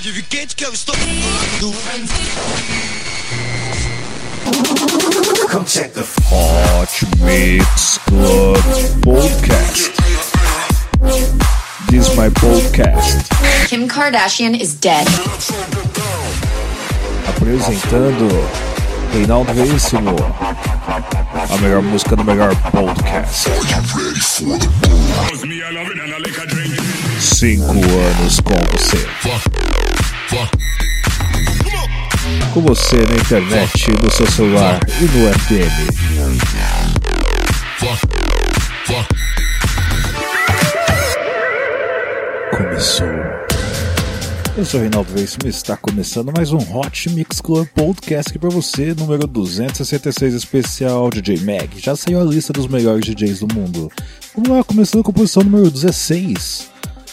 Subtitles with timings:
[0.00, 0.94] pode vir quente que eu estou.
[5.50, 8.56] Come check the Hot Mix Club
[9.02, 9.92] Podcast.
[11.90, 13.28] This is my podcast.
[13.68, 15.06] Kim Kardashian is dead.
[17.28, 18.26] Apresentando
[19.12, 20.16] Reinaldo Veríssimo.
[21.50, 23.50] A melhor música do melhor podcast.
[27.20, 29.89] Cinco anos com você.
[32.54, 35.90] Com você na internet, no seu celular e no FM.
[42.56, 43.08] Começou.
[44.56, 48.50] Eu sou Reinaldo Veríssimo e está começando mais um Hot Mix Club Podcast aqui pra
[48.50, 51.70] você, número 266 especial DJ Mag.
[51.80, 53.90] Já saiu a lista dos melhores DJs do mundo.
[54.36, 56.70] Vamos lá, começando com a posição número 16.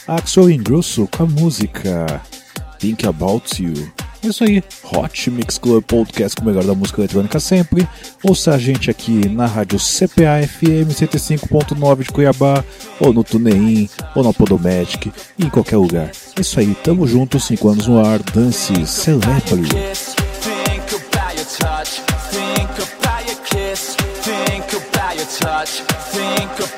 [0.08, 2.22] Axel Ingrosso com a música
[2.80, 3.92] Think About You.
[4.24, 7.88] É isso aí, Hot Mix Club Podcast com o melhor da música eletrônica sempre.
[8.24, 12.64] Ouça a gente aqui na rádio CPA FM 105.9 de Cuiabá,
[13.00, 16.12] ou no TuneIn, ou na Podomatic, em qualquer lugar.
[16.36, 19.68] É isso aí, tamo junto, 5 anos no ar, dance, celebre.
[26.12, 26.77] Think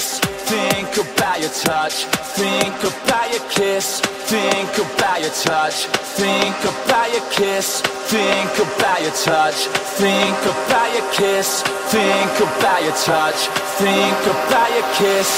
[0.00, 0.18] kiss.
[0.50, 2.04] Think about your touch.
[2.40, 4.00] Think about your kiss.
[4.32, 5.86] Think about your touch.
[6.20, 7.80] Think about your kiss.
[8.12, 9.58] Think about your touch.
[10.00, 11.62] Think about your kiss.
[11.94, 13.40] Think about your touch.
[13.82, 15.28] Think about your kiss.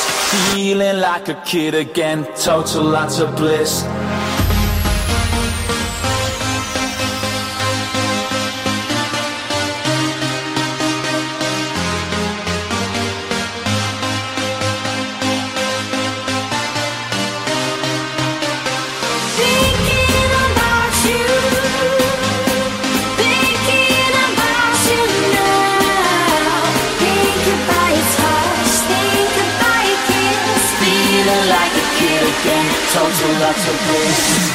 [0.55, 2.25] Feeling like a kid again.
[2.37, 3.83] Total lots of bliss.
[32.93, 34.52] told you not to be.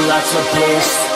[0.00, 1.11] Lots of bliss.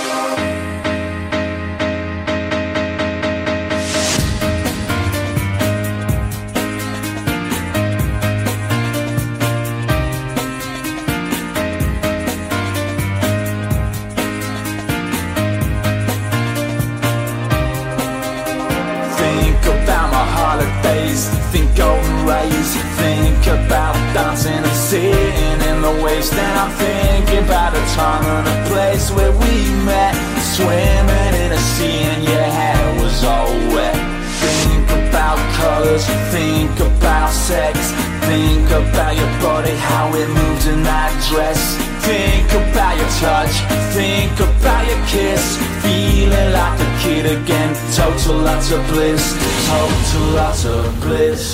[43.20, 43.54] Touch,
[43.94, 47.74] think about your kiss, feeling like a kid again.
[47.94, 49.24] Total lots of bliss,
[49.68, 51.44] total lots of bliss,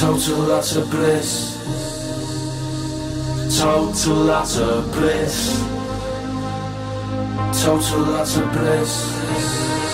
[0.00, 1.30] total lots of bliss,
[3.60, 5.36] total lots of bliss,
[7.62, 9.85] total lots of bliss.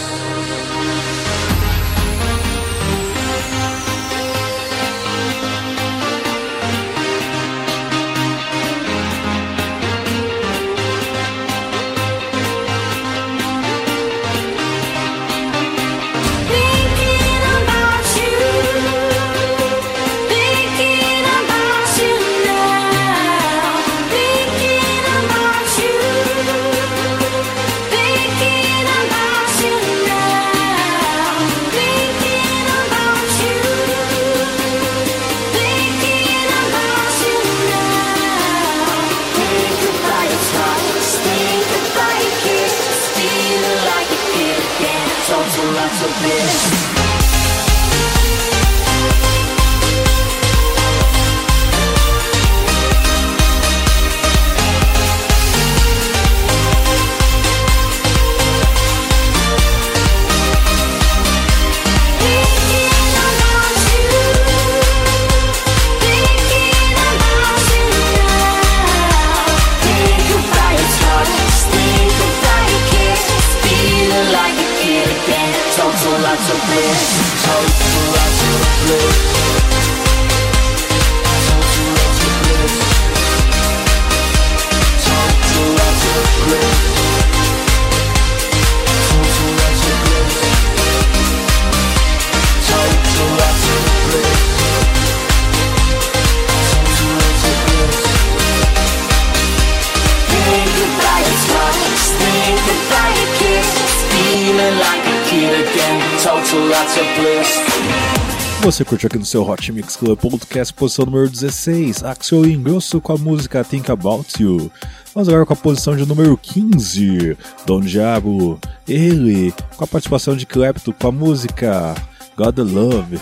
[108.62, 113.14] Você curte aqui no seu Hot Mix Club Podcast, posição número 16, Axel Ingrosso com
[113.14, 114.70] a música Think About You.
[115.14, 120.44] Vamos agora com a posição de número 15, Don Diabo, ele, com a participação de
[120.44, 121.94] Klepto com a música
[122.36, 123.18] God Love.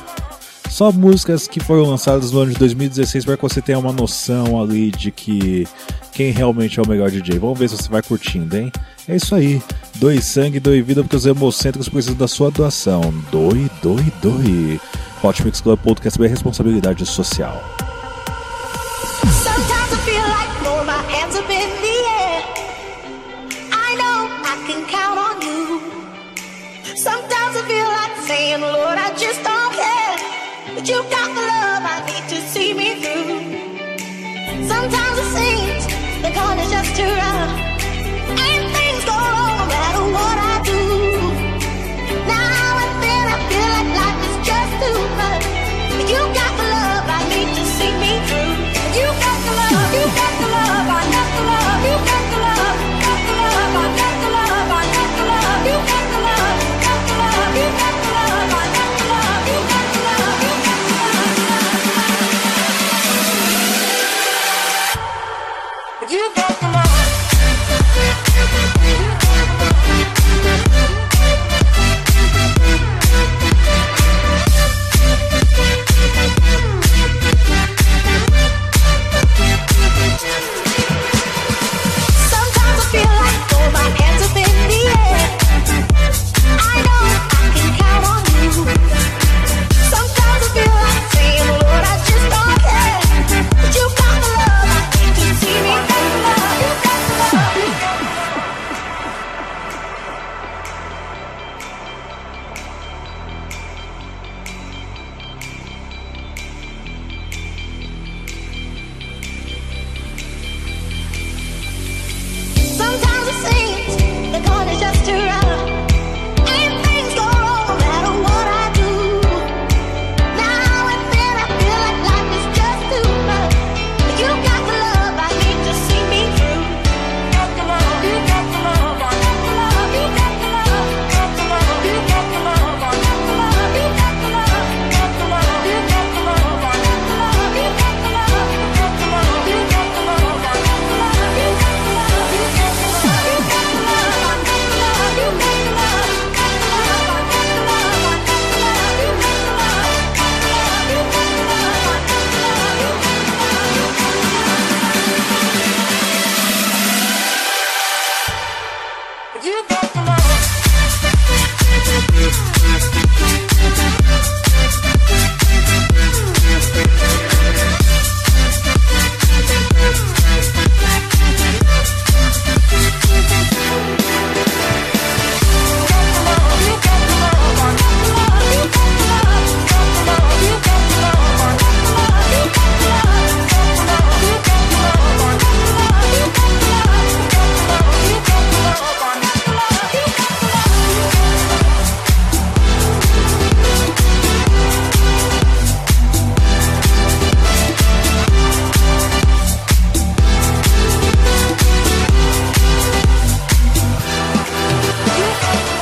[0.70, 4.62] Só músicas que foram lançadas no ano de 2016 para que você tenha uma noção
[4.62, 5.67] ali de que
[6.12, 7.40] quem realmente é o melhor DJ.
[7.40, 8.72] Vamos ver se você vai curtindo, hein?
[9.08, 9.61] É isso aí.
[9.96, 13.12] Doe sangue, doe vida, porque os hemocêntricos precisam da sua doação.
[13.32, 14.81] Doe, doe, doe.
[15.22, 17.62] Hot Club Podcast é responsabilidade social.
[26.96, 29.59] Sometimes I feel like saying, Lord, I just don't.
[30.80, 34.66] But you got the love I need to see me through.
[34.66, 35.84] Sometimes it seems
[36.22, 37.59] the going is just too rough.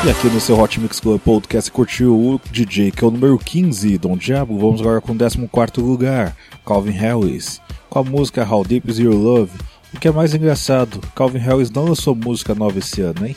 [0.04, 3.36] E aqui no seu Hot Mix Club Podcast curtiu o DJ que é o número
[3.36, 4.56] 15, Dom Diabo.
[4.56, 9.14] Vamos agora com o 14 lugar, Calvin Harris, com a música How Deep Is Your
[9.14, 9.50] Love.
[9.92, 13.34] O que é mais engraçado, Calvin Harris não lançou música nova esse ano, hein?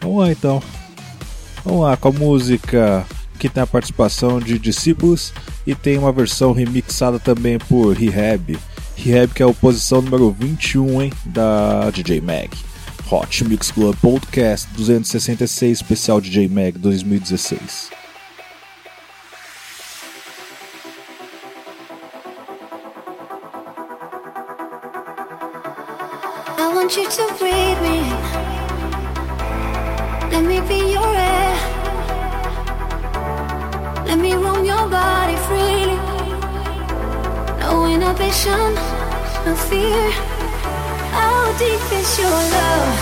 [0.00, 0.62] Vamos lá então.
[1.64, 3.06] Vamos lá com a música
[3.38, 5.32] que tem a participação de Discípulos
[5.66, 8.58] e tem uma versão remixada também por Rehab.
[8.94, 12.67] Rehab que é a posição número 21 hein, da DJ Mag.
[13.10, 17.90] Hot Mix Club Podcast 266 especial DJ Mag 2016.
[26.58, 27.26] I want you to
[27.80, 27.98] me.
[30.68, 31.56] Be your air.
[34.64, 35.36] Your body.
[37.60, 37.86] No
[39.46, 40.37] no fear.
[41.12, 42.92] How deep is your love?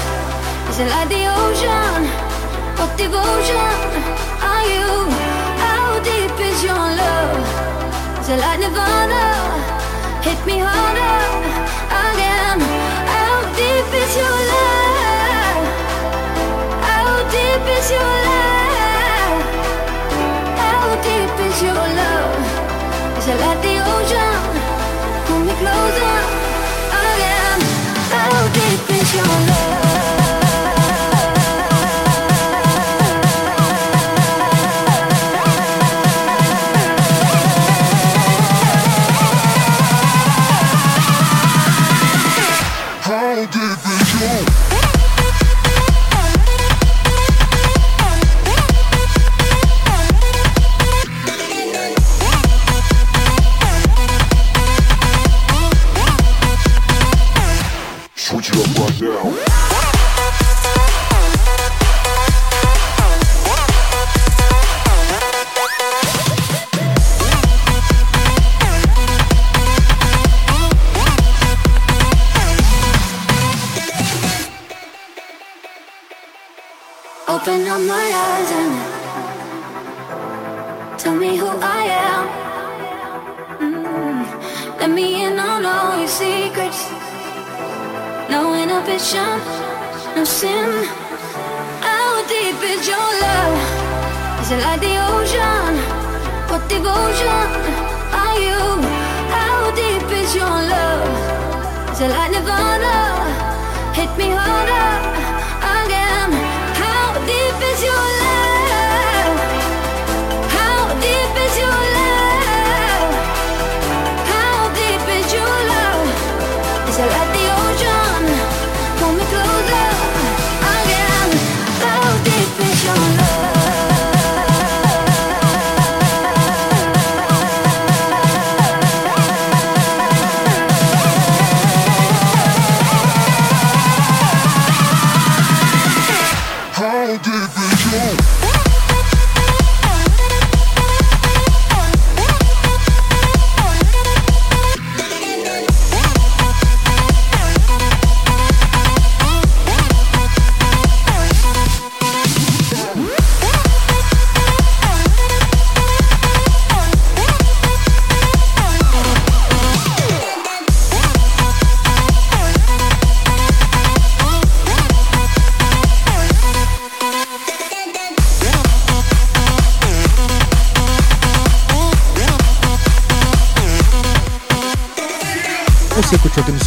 [0.71, 2.01] Is it like the ocean?
[2.79, 3.73] What devotion
[4.51, 4.91] are you?
[5.65, 7.41] How deep is your love?
[8.21, 9.25] Is it like Nirvana?
[10.27, 11.19] Hit me harder
[12.05, 12.59] again.
[13.15, 15.65] How deep is your love?
[16.89, 19.39] How deep is your love?
[20.63, 22.35] How deep is your love?
[23.19, 24.43] Is it like the ocean?
[25.27, 26.25] Pull me closer
[29.17, 29.75] your love?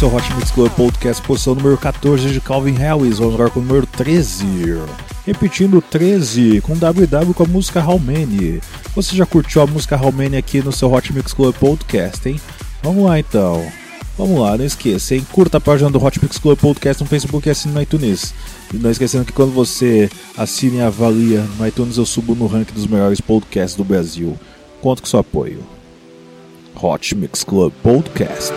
[0.00, 3.62] Seu Hot Mix Club Podcast, posição número 14 de Calvin Harris, vamos agora com o
[3.62, 4.46] número 13.
[5.26, 8.62] Repetindo 13, com WW com a música How Many.
[8.94, 12.40] Você já curtiu a música How Many aqui no seu Hot Mix Club Podcast, hein?
[12.82, 13.62] Vamos lá então.
[14.16, 15.26] Vamos lá, não esqueça, hein?
[15.30, 18.32] Curta a página do Hot Mix Club Podcast no Facebook e assine no iTunes.
[18.72, 22.72] E não esquecendo que quando você assina e avalia no iTunes, eu subo no ranking
[22.72, 24.34] dos melhores podcasts do Brasil.
[24.80, 25.62] Conto com seu apoio.
[26.74, 28.54] Hot Mix Club Podcast.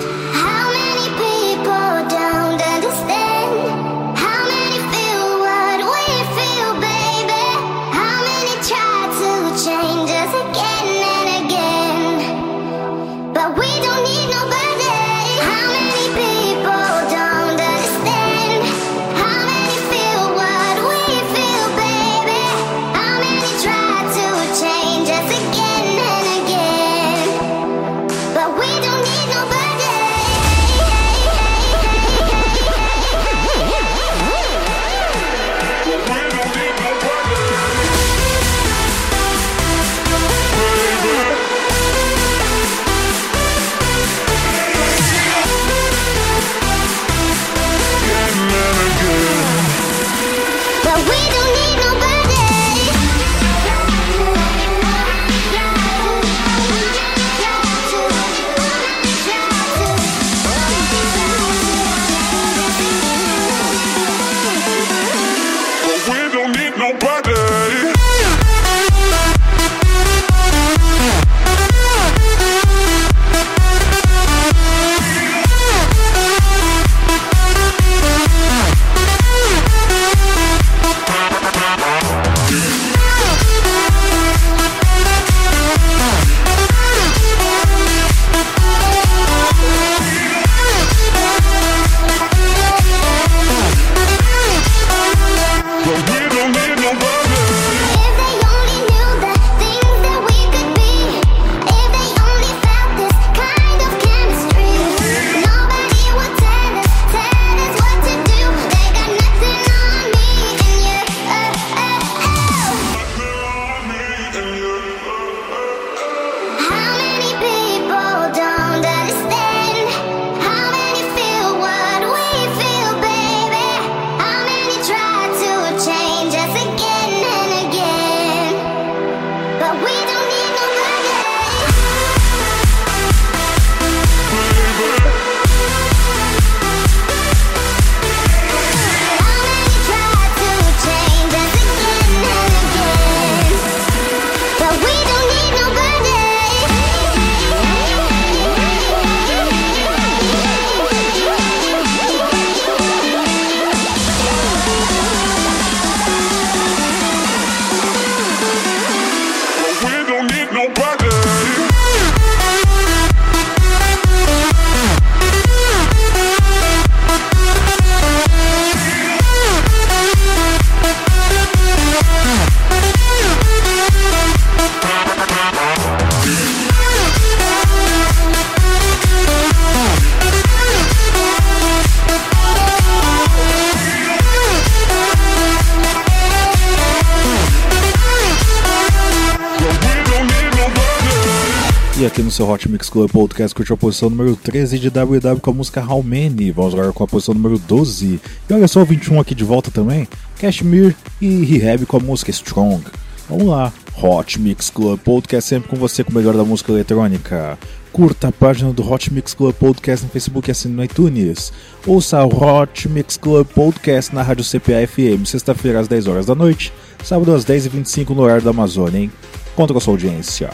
[192.13, 195.50] Aqui no seu Hot Mix Club Podcast curtiu a posição número 13 de WW com
[195.50, 196.51] a música How Many.
[196.51, 198.22] Vamos agora com a posição número 12.
[198.48, 200.07] E olha só o 21 aqui de volta também.
[200.38, 202.83] Cashmere e Rehab com a música Strong.
[203.27, 203.74] Vamos lá.
[204.00, 207.57] Hot Mix Club Podcast sempre com você com o melhor da música eletrônica.
[207.92, 211.51] Curta a página do Hot Mix Club Podcast no Facebook e assine no iTunes.
[211.88, 216.35] Ouça o Hot Mix Club Podcast na Rádio CPA FM, sexta-feira às 10 horas da
[216.35, 216.72] noite,
[217.03, 219.11] sábado às 10h25 no horário da Amazônia, hein?
[219.55, 220.51] Conta com a sua audiência.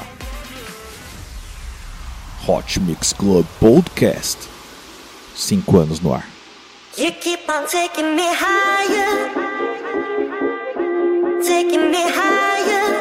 [2.50, 4.48] Hot Mix Club Podcast.
[5.36, 6.26] 5 anos no ar.
[6.98, 9.30] You keep on taking me higher,
[11.44, 12.99] taking me higher.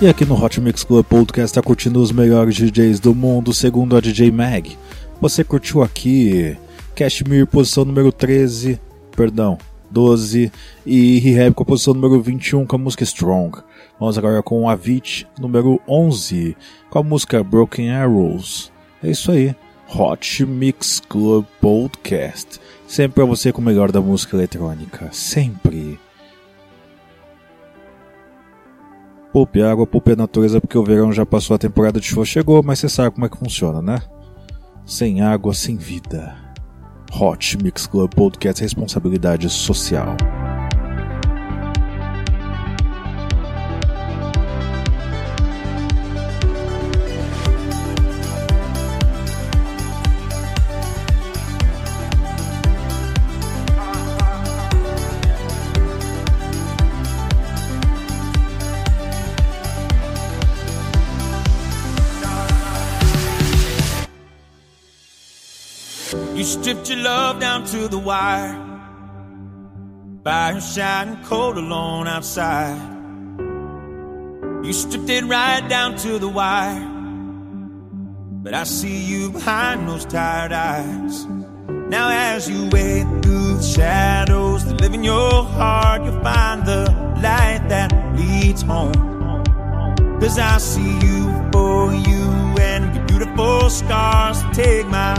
[0.00, 3.96] E aqui no Hot Mix Club Podcast tá curtindo os melhores DJs do mundo, segundo
[3.96, 4.78] a DJ Mag.
[5.20, 6.56] Você curtiu aqui
[6.94, 8.80] Cashmere, posição número 13,
[9.16, 9.58] perdão,
[9.90, 10.52] 12,
[10.86, 13.58] e Rehab com a posição número 21 com a música Strong.
[13.98, 16.56] Vamos agora com Avicii, número 11,
[16.88, 18.70] com a música Broken Arrows.
[19.02, 19.52] É isso aí,
[19.92, 22.60] Hot Mix Club Podcast.
[22.86, 25.98] Sempre pra você com o melhor da música eletrônica, sempre.
[29.32, 32.62] Poupe água, poupe a natureza, porque o verão já passou, a temporada de chuva chegou,
[32.62, 34.00] mas você sabe como é que funciona, né?
[34.86, 36.34] Sem água, sem vida.
[37.12, 40.16] Hot Mix Club Podcast Responsabilidade Social.
[66.48, 68.56] Stripped your love down to the wire.
[70.24, 72.80] Fire shining cold alone outside.
[74.64, 76.88] You stripped it right down to the wire.
[78.42, 81.26] But I see you behind those tired eyes.
[81.90, 86.84] Now, as you wade through the shadows that live in your heart, you'll find the
[87.22, 89.44] light that leads home.
[90.18, 92.24] Cause I see you for you
[92.58, 94.42] and your beautiful scars.
[94.56, 95.14] Take my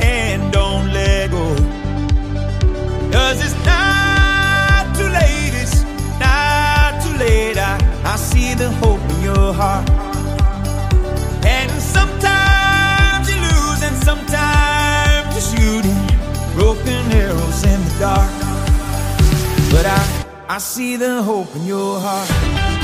[0.00, 1.56] hand, don't let go.
[3.12, 5.82] Cause it's not too late, it's
[6.18, 7.58] not too late.
[7.58, 9.88] I, I see the hope in your heart.
[11.44, 16.00] And sometimes you lose, and sometimes you're shooting
[16.54, 18.32] broken arrows in the dark.
[19.70, 22.81] But I, I see the hope in your heart.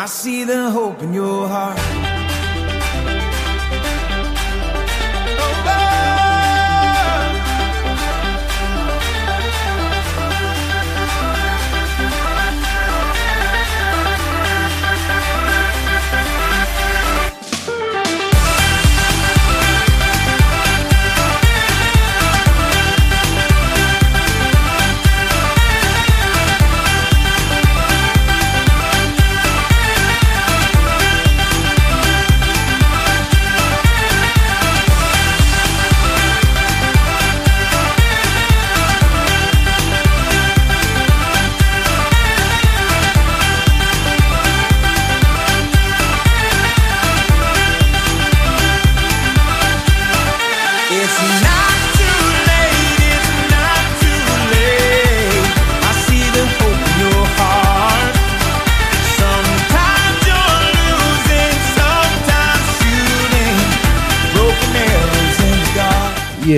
[0.00, 2.17] I, see the hope in your heart.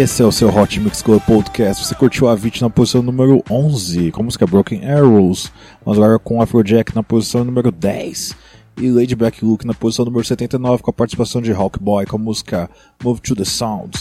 [0.00, 1.84] Esse é o seu Hot Mix Club Podcast.
[1.84, 5.52] Você curtiu a Vit na posição número 11, com a música Broken Arrows.
[5.84, 8.34] Vamos agora com Afrojack na posição número 10.
[8.78, 12.18] E Lady Black Luke na posição número 79, com a participação de Hawkboy com a
[12.18, 12.70] música
[13.04, 13.98] Move to the Sound.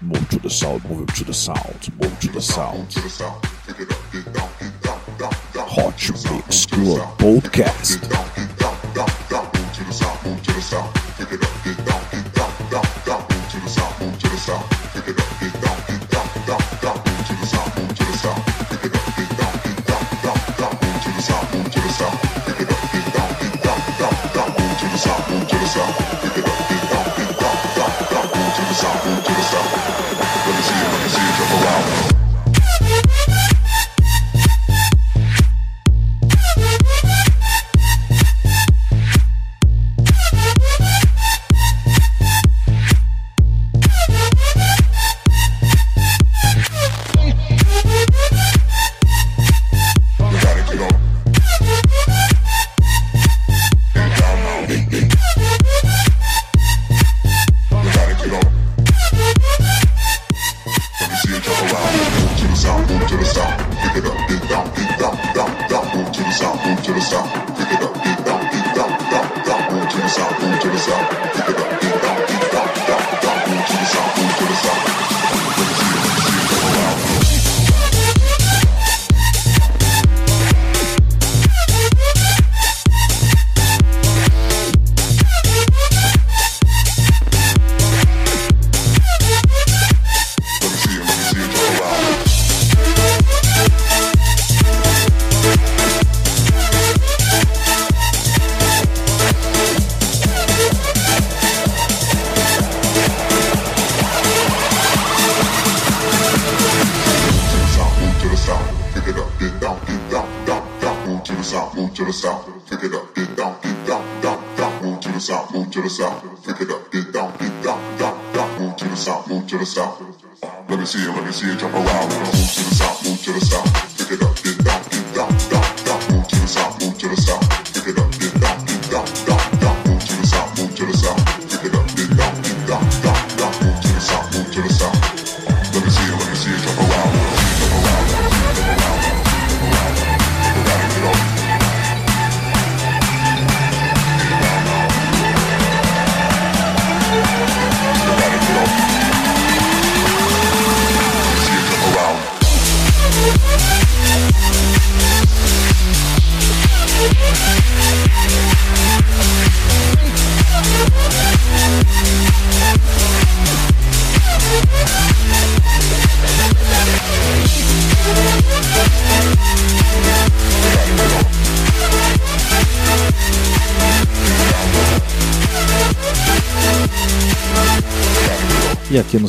[0.00, 2.86] Move to the Sound, Move to the Sound, Move to the Sound.
[5.56, 8.00] Hot Mix Club Podcast.
[13.56, 14.68] To the south, move to the south.
[14.92, 17.05] Pick it up, get down, get down, down, down.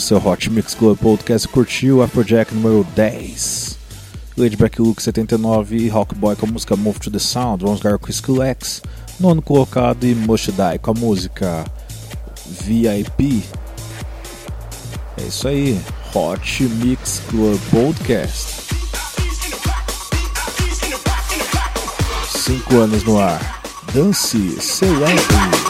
[0.07, 3.77] seu Hot Mix Club Podcast curtiu Afrojack número 10,
[4.37, 8.09] Laidback Luke 79 e Rockboy com a música Move to the Sound, vamos ligar com
[8.09, 8.81] Skill X,
[9.19, 11.65] nono colocado e Mush Die com a música
[12.61, 13.43] VIP.
[15.17, 15.77] É isso aí,
[16.15, 18.73] Hot Mix Club Podcast.
[22.31, 23.61] Cinco anos no ar.
[23.93, 25.66] Dance, celebre.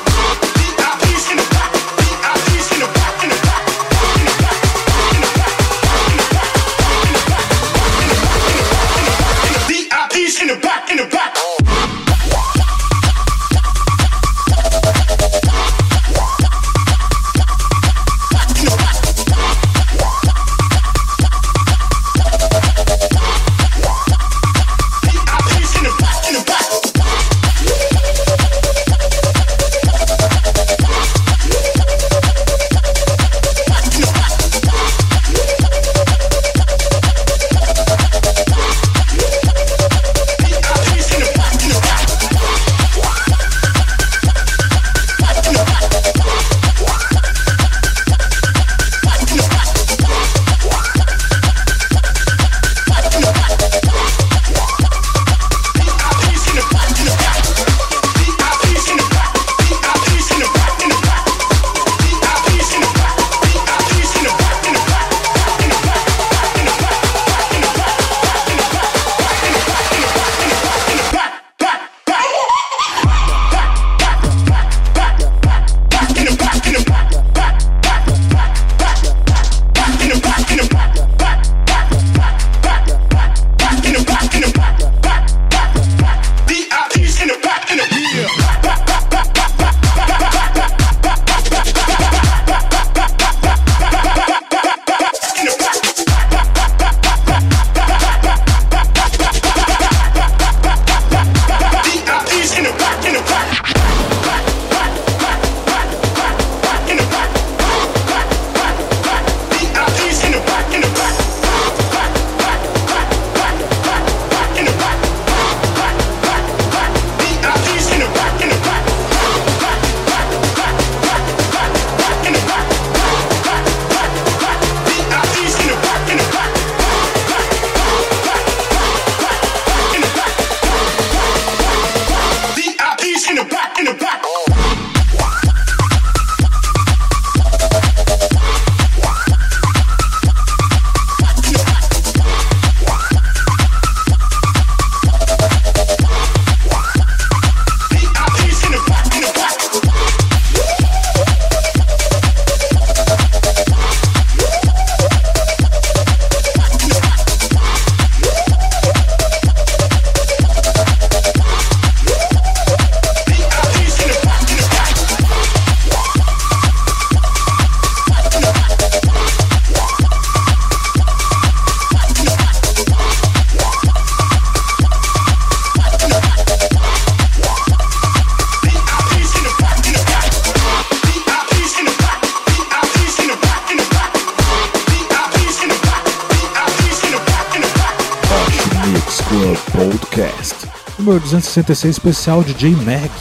[191.32, 193.12] 266 especial DJ Mac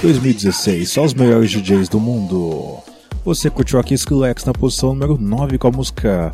[0.00, 2.78] 2016, só os melhores DJs do mundo.
[3.24, 6.30] Você curtiu aqui Skrillex na posição número 9 com a música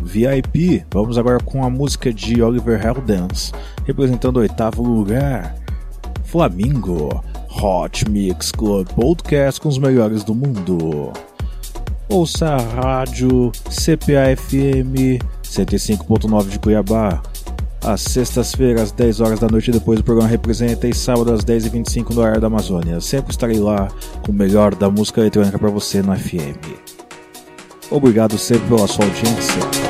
[0.00, 0.84] VIP.
[0.92, 3.52] Vamos agora com a música de Oliver Heldens,
[3.84, 5.56] representando o oitavo lugar.
[6.24, 11.12] Flamingo, Hot Mix Club Podcast com os melhores do mundo.
[12.08, 17.20] Ouça a rádio CPA-FM 105.9 de Cuiabá
[17.84, 22.22] às sextas-feiras, 10 horas da noite, depois do programa Representa, e sábado às 10h25 no
[22.22, 22.98] horário da Amazônia.
[22.98, 23.88] Sempre estarei lá
[24.24, 26.56] com o melhor da música eletrônica para você no FM.
[27.90, 29.83] Obrigado sempre pela sua audiência.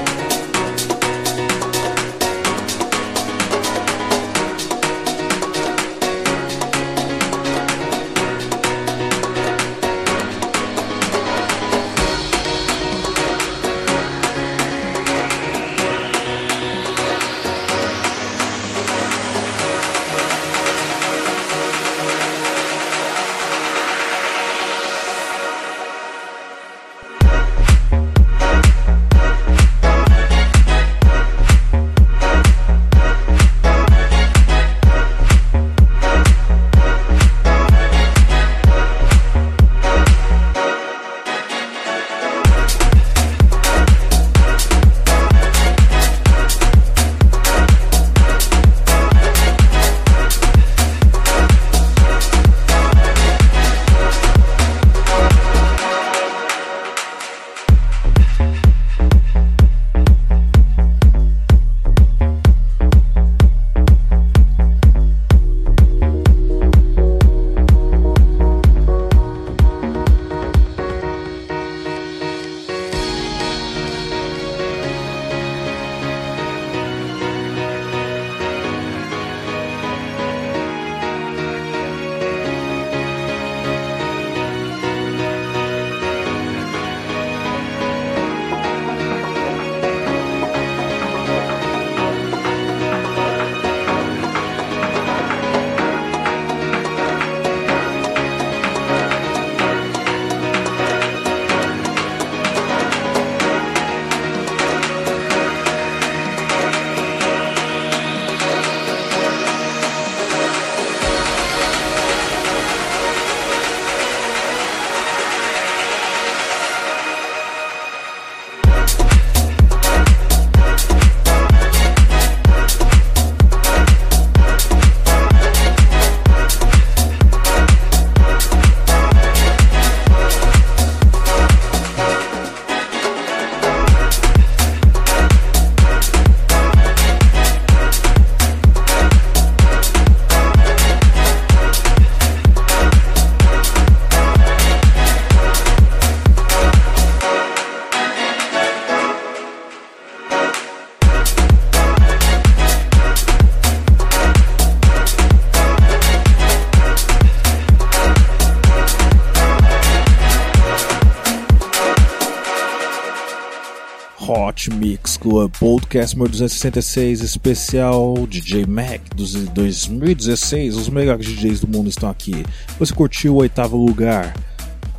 [164.70, 170.76] Mix Club Podcast número 266, especial DJ Mac dos 2016.
[170.76, 172.44] Os melhores DJs do mundo estão aqui.
[172.78, 174.34] Você curtiu o oitavo lugar?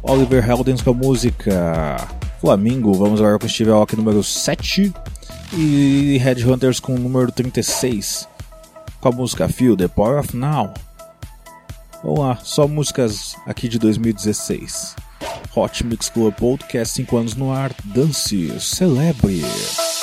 [0.01, 2.07] Oliver Heldens com a música
[2.39, 2.93] Flamingo.
[2.93, 4.93] Vamos agora com Steve Aoki número 7
[5.53, 8.27] e Headhunters com o número 36
[8.99, 10.73] com a música Feel The Power of Now.
[12.03, 15.04] Vamos lá, só músicas aqui de 2016.
[15.55, 17.71] Hot Mix Club Podcast 5 anos no ar.
[17.85, 19.94] Dance, celebre.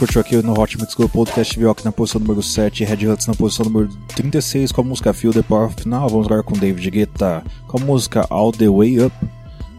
[0.00, 3.34] Curtiu aqui no Hot Mix Club Podcast Bioc na posição número 7 Red Huts na
[3.34, 3.86] posição número
[4.16, 6.08] 36 com a música Feel the Power Final.
[6.08, 9.14] Vamos agora com David Guetta com a música All the Way Up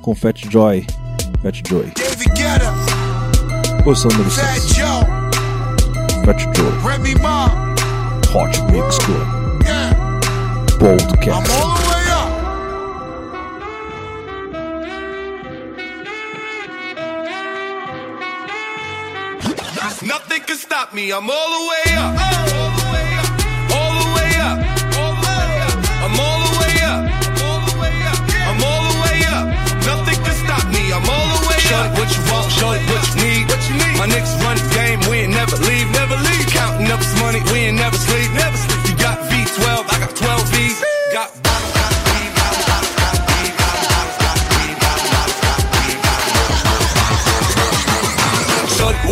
[0.03, 0.85] com Fat Joy.
[1.41, 1.91] Fat Joy.
[3.83, 4.85] Posição número Fat 6 Joe,
[6.23, 6.71] Fat Joy.
[8.35, 9.27] Hot Mix Club
[10.77, 11.90] Podcast.
[20.11, 21.13] Nothing can stop me.
[21.13, 22.11] I'm all the way up.
[22.19, 23.31] All the way up.
[23.71, 24.57] All the way up.
[24.99, 25.77] All the way up.
[26.03, 27.01] I'm all the way up.
[27.47, 28.19] All the way up.
[28.51, 29.45] I'm all the way up.
[29.87, 30.91] Nothing can stop me.
[30.91, 31.95] I'm all the way up.
[31.95, 33.47] what you want, shorty, what you need.
[33.47, 33.95] What you need.
[33.95, 36.45] My niggas run the game, we ain't never leave, never leave.
[36.51, 38.10] Counting up this money, we ain't never never sleep.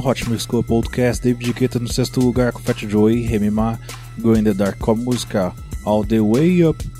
[0.00, 3.78] No Hot Mix Club Podcast David Guetta no sexto lugar com Fat Joey, Remy Ma,
[4.18, 5.52] Go in the Dark com a música
[5.84, 6.90] All the Way Up.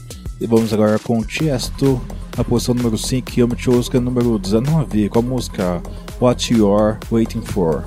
[0.40, 2.00] E vamos agora com Tiesto
[2.36, 5.82] na posição número 5 e Yami Choska número 19 com a música
[6.20, 7.84] What You're Waiting For.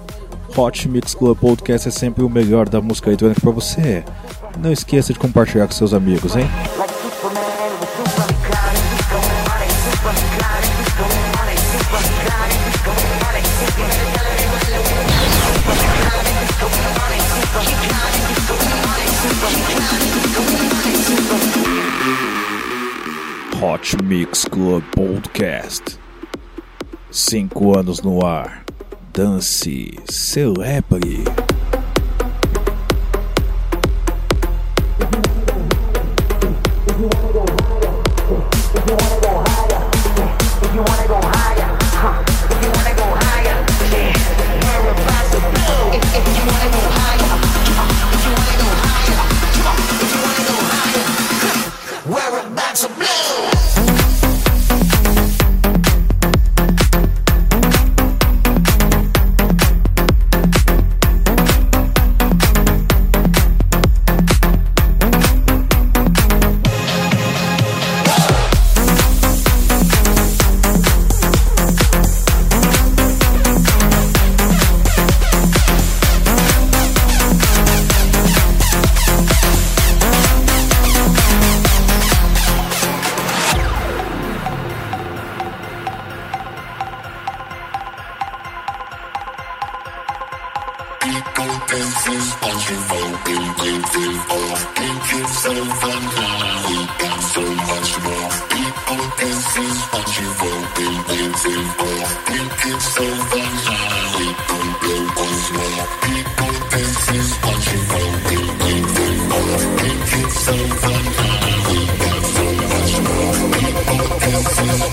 [0.57, 4.03] Hot Mix Club Podcast é sempre o melhor da música eletrônica para você.
[4.59, 6.45] Não esqueça de compartilhar com seus amigos, hein?
[24.15, 25.97] Mix Club Podcast.
[27.09, 28.63] Cinco anos no ar.
[29.11, 31.52] Dance, celebre.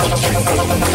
[0.02, 0.89] thank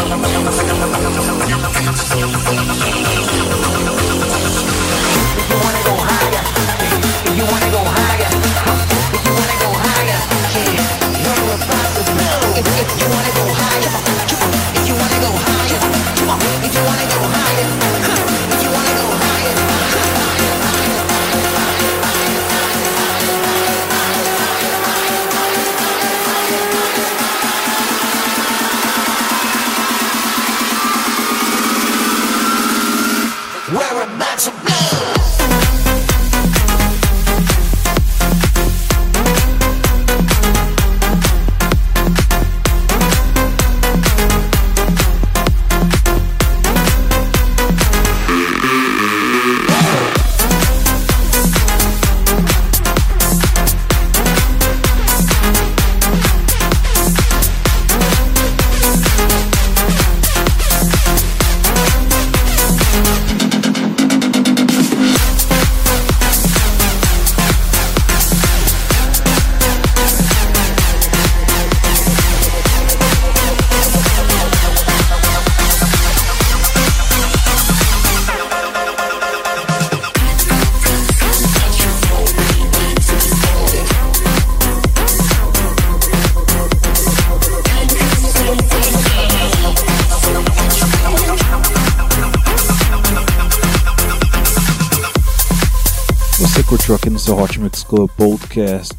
[97.66, 98.94] Mix Club Podcast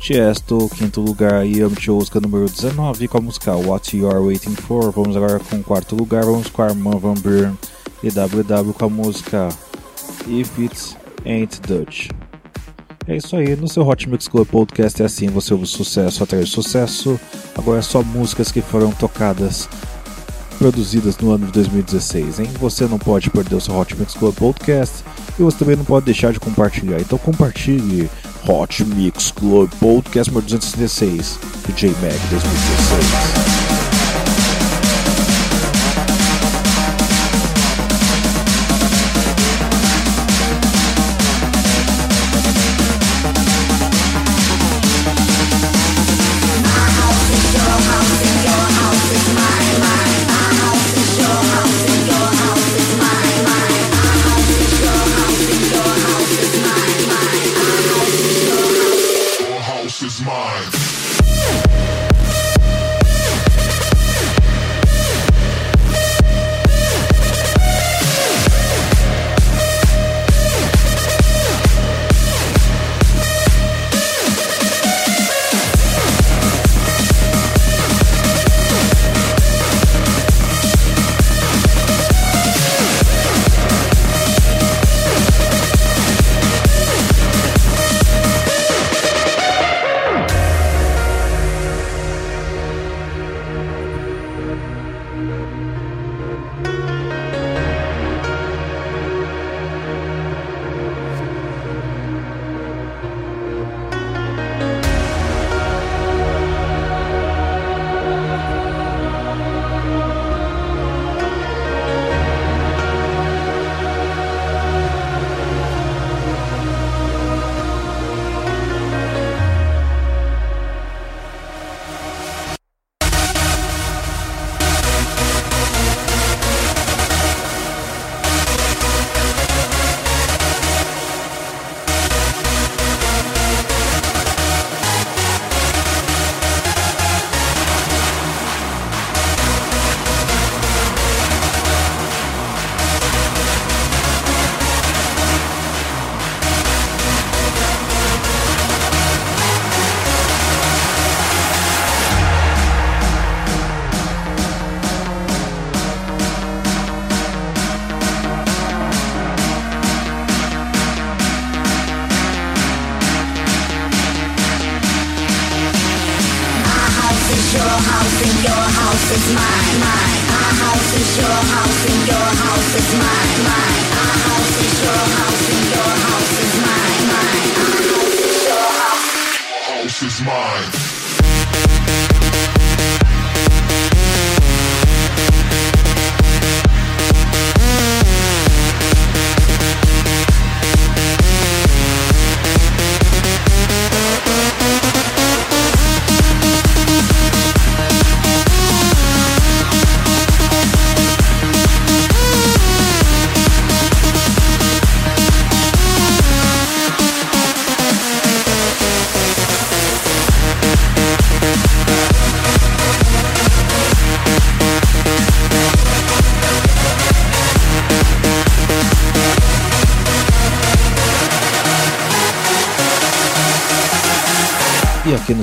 [0.00, 4.90] Tiesto, quinto lugar, Yamcha Oscar número 19 com a música What You Are Waiting For.
[4.90, 7.56] Vamos agora com o quarto lugar, vamos com Armand Van Buren
[8.02, 9.48] e WW com a música
[10.26, 12.08] If It Ain't Dutch.
[13.06, 16.46] É isso aí, no seu Hot Mix Club Podcast é assim, você ouve sucesso atrás
[16.46, 17.20] de sucesso.
[17.56, 19.68] Agora é só músicas que foram tocadas
[20.58, 22.50] produzidas no ano de 2016, hein?
[22.58, 25.04] Você não pode perder o seu Hot Mix Club Podcast
[25.38, 27.00] e você também não pode deixar de compartilhar.
[27.00, 28.10] Então compartilhe
[28.46, 33.87] Hot Mix Club Podcast número 266 DJ Mag 2016.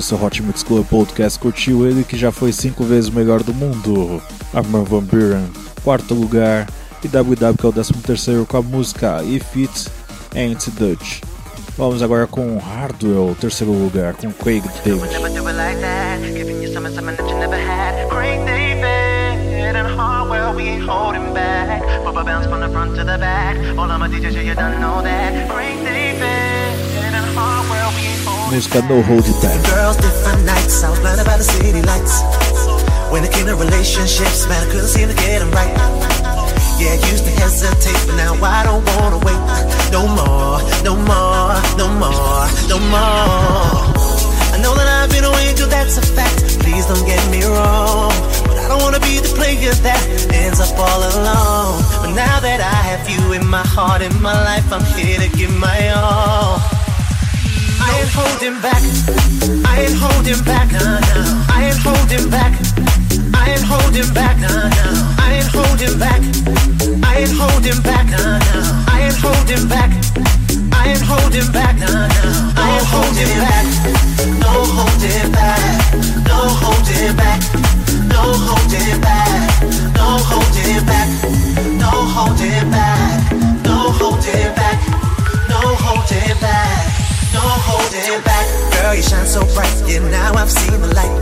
[0.06, 3.52] Seu Hot Mix Club Podcast curtiu ele que já foi cinco vezes o melhor do
[3.52, 4.22] mundo,
[4.54, 5.48] Armin Van Buren,
[5.82, 6.68] quarto lugar,
[7.02, 9.90] e WW que é o décimo terceiro com a música If It
[10.36, 11.22] Ain't Dutch.
[11.76, 15.10] Vamos agora com Hardwell, terceiro lugar, com Craig David.
[28.50, 29.58] Música No Hold Back.
[29.74, 30.84] Girls, different nights.
[30.84, 32.22] I was blinded by the city lights.
[33.10, 35.74] When it came to relationships, man, I couldn't seem to get them right.
[36.78, 39.40] Yeah, used to hesitate, but now I don't wanna wait.
[39.90, 43.82] No more, no more, no more, no more.
[44.54, 45.26] I know that I've been
[45.56, 46.60] too, that's a fact.
[46.62, 48.14] Please don't get me wrong.
[48.46, 51.82] But I don't wanna be the player that ends up all alone.
[51.98, 55.28] But now that I have you in my heart, in my life, I'm here to
[55.36, 56.75] give my all.
[57.86, 58.82] I ain't holding back.
[59.64, 60.68] I ain't holding back.
[61.48, 62.52] I ain't holding back.
[63.32, 64.36] I ain't holding back.
[65.22, 66.20] I ain't holding back.
[67.04, 68.06] I ain't holding back.
[68.90, 69.90] I ain't holding back.
[70.72, 71.76] I ain't holding back.
[72.90, 73.66] Holding back.
[74.42, 75.62] No holding back.
[76.26, 77.40] No holding back.
[78.14, 79.42] No holding back.
[79.94, 81.08] No holding back.
[81.78, 83.32] No holding back.
[83.64, 84.78] No holding back.
[85.48, 87.05] No holding back.
[87.36, 88.46] No holding back.
[88.80, 89.76] Girl, you shine so bright.
[89.84, 91.12] Yeah, now I've seen the light.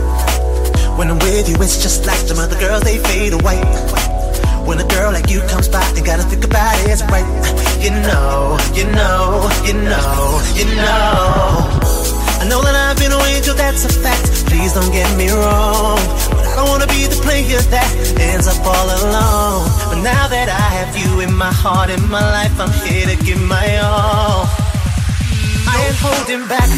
[0.97, 3.59] When I'm with you, it's just like the other girls, they fade away.
[4.63, 7.27] When a girl like you comes by, you gotta think about it, it's right.
[7.83, 11.67] You know, you know, you know, you know.
[12.39, 14.47] I know that I've been away, too, that's a fact.
[14.47, 15.99] Please don't get me wrong.
[16.31, 19.67] But I don't wanna be the player that ends up all alone.
[19.91, 23.17] But now that I have you in my heart, in my life, I'm here to
[23.25, 24.64] give my all.
[25.75, 26.69] I ain't holding back.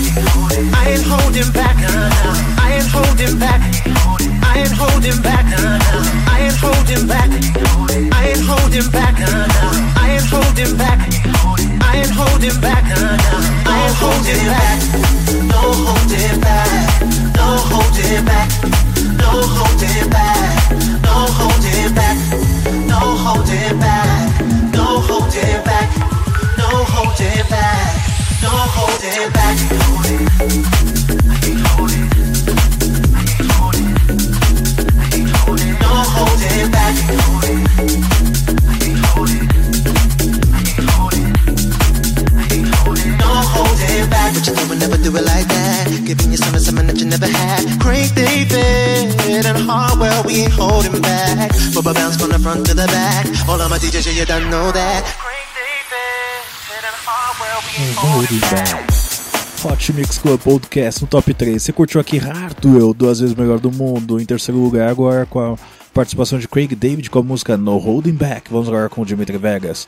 [0.73, 1.77] I ain't holding back.
[2.57, 3.61] I ain't holding back.
[4.41, 5.45] I ain't holding back.
[6.25, 7.29] I ain't holding back.
[8.11, 9.19] I ain't holding back.
[10.01, 10.99] I ain't holding back.
[11.79, 12.85] I ain't holding back.
[13.65, 14.81] I ain't holding back.
[15.45, 16.73] No holding back.
[17.37, 18.49] No holding back.
[19.19, 20.49] No holding back.
[21.05, 22.17] No holding back.
[22.87, 23.86] No holding back.
[47.19, 47.79] Never had.
[47.81, 51.51] Craig David and Harwell, we ain't holding back.
[51.73, 53.25] Bubba bounce from the front to the back.
[53.47, 55.03] All of my DJs, yeah, you don't know that.
[57.77, 58.87] And we ain't Back.
[59.63, 61.61] Hot Mix Club Podcast no top 3.
[61.61, 65.57] Você curtiu aqui Hardwell, duas vezes melhor do mundo, em terceiro lugar agora com a
[65.93, 68.51] participação de Craig David com a música No Holding Back.
[68.51, 69.87] Vamos agora com o Dimitri Vegas.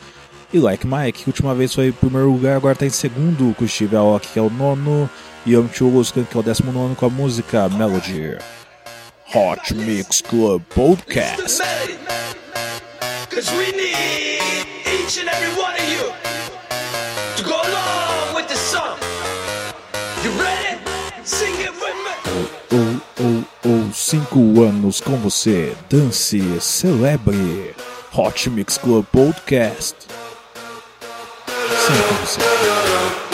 [0.51, 3.63] E Like Mike, que última vez foi em primeiro lugar, agora está em segundo com
[3.63, 5.07] o Steve Aoki, que é o nono,
[5.45, 8.37] e Young Chugoskan, que é o décimo nono com a música Melody.
[9.33, 11.61] Hot Mix Club Podcast.
[13.29, 16.11] Cause we need each and every one of you
[17.37, 18.97] to go along with the song.
[20.23, 20.79] You ready?
[21.23, 22.13] Sing it with me.
[22.73, 25.75] Ou, ou, ou, cinco anos com você.
[25.89, 27.75] Dance, celebre.
[28.11, 29.95] Hot Mix Club Podcast.
[31.45, 33.28] Sempre com você.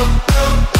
[0.00, 0.79] up, up, up.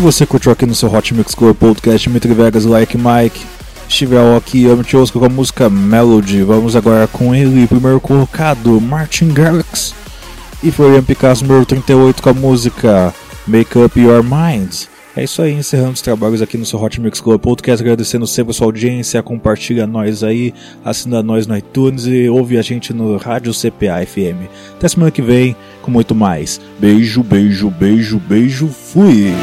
[0.00, 3.44] Você curtiu aqui no seu Hot Mix Club Podcast Dimitri Vegas Like Mike.
[3.86, 6.42] Estiver aqui, eu me com a música Melody.
[6.42, 9.94] Vamos agora com ele, primeiro colocado, Martin Garrix.
[10.62, 13.14] E Florian Picasso, número 38, com a música
[13.46, 14.86] Make Up Your Mind.
[15.14, 18.52] É isso aí, encerrando os trabalhos aqui no seu Hot Mix Club Podcast, agradecendo sempre
[18.52, 23.18] a sua audiência, compartilha nós aí, assina nós no iTunes e ouve a gente no
[23.18, 24.48] Rádio CPA FM.
[24.76, 26.60] Até semana que vem com muito mais.
[26.78, 29.34] Beijo, beijo, beijo, beijo, fui!